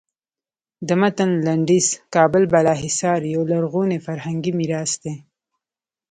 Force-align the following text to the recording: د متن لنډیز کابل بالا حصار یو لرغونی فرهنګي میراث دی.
د 0.87 0.89
متن 1.01 1.29
لنډیز 1.45 1.87
کابل 2.15 2.43
بالا 2.53 2.73
حصار 2.83 3.19
یو 3.33 3.41
لرغونی 3.51 3.97
فرهنګي 4.05 4.51
میراث 4.59 4.91
دی. 5.03 5.13